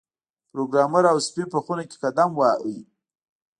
پروګرامر 0.51 1.03
او 1.11 1.17
سپی 1.27 1.43
په 1.53 1.59
خونه 1.65 1.83
کې 1.89 1.97
قدم 2.03 2.29
واهه 2.35 2.75